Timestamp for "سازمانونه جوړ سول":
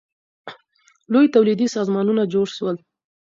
1.75-2.75